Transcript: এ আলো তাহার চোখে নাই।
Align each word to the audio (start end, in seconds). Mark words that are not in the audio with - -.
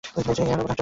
এ 0.03 0.03
আলো 0.09 0.21
তাহার 0.25 0.35
চোখে 0.37 0.55
নাই। 0.69 0.77